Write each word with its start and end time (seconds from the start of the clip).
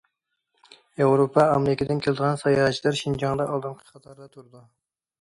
ياۋروپا، 1.01 1.43
ئامېرىكىدىن 1.57 2.03
كېلىدىغان 2.07 2.41
ساياھەتچىلەر 2.47 3.01
شىنجاڭدا 3.05 3.49
ئالدىنقى 3.55 3.91
قاتاردا 3.95 4.31
تۇرىدۇ. 4.37 4.69